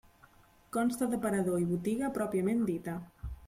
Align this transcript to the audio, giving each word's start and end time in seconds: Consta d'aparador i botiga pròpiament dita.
Consta 0.77 1.09
d'aparador 1.11 1.67
i 1.67 1.69
botiga 1.75 2.13
pròpiament 2.19 2.69
dita. 2.75 3.01